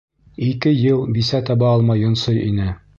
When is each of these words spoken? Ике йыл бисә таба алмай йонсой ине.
Ике 0.45 0.71
йыл 0.85 1.05
бисә 1.19 1.43
таба 1.51 1.71
алмай 1.77 2.05
йонсой 2.07 2.45
ине. 2.51 2.77